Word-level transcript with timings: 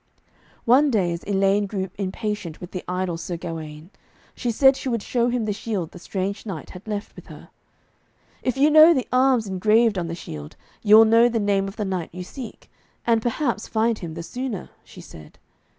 One 0.65 0.89
day, 0.89 1.11
as 1.13 1.23
Elaine 1.25 1.67
grew 1.67 1.91
impatient 1.95 2.59
with 2.59 2.71
the 2.71 2.83
idle 2.87 3.17
Sir 3.17 3.37
Gawaine, 3.37 3.91
she 4.33 4.49
said 4.49 4.75
she 4.75 4.89
would 4.89 5.03
show 5.03 5.29
him 5.29 5.45
the 5.45 5.53
shield 5.53 5.91
the 5.91 5.99
strange 5.99 6.43
knight 6.43 6.71
had 6.71 6.87
left 6.87 7.15
with 7.15 7.27
her. 7.27 7.49
'If 8.41 8.57
you 8.57 8.71
know 8.71 8.95
the 8.95 9.07
arms 9.11 9.45
engraved 9.45 9.99
on 9.99 10.07
the 10.07 10.15
shield, 10.15 10.55
you 10.81 10.97
will 10.97 11.05
know 11.05 11.29
the 11.29 11.39
name 11.39 11.67
of 11.67 11.75
the 11.75 11.85
knight 11.85 12.09
you 12.13 12.23
seek, 12.23 12.67
and 13.05 13.21
perhaps 13.21 13.67
find 13.67 13.99
him 13.99 14.15
the 14.15 14.23
sooner,' 14.23 14.71
she 14.83 15.01
said. 15.01 15.37